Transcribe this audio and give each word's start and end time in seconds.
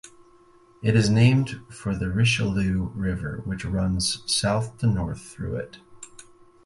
It 0.81 0.95
is 0.95 1.11
named 1.11 1.61
for 1.69 1.93
the 1.95 2.09
Richelieu 2.09 2.85
River 2.95 3.43
which 3.45 3.63
runs 3.65 4.23
south-north 4.25 5.21
through 5.21 5.57
it. 5.57 5.77